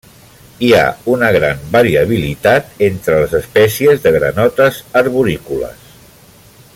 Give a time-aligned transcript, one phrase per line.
[0.67, 5.89] Hi ha una gran variabilitat entre les espècies de granotes arborícoles.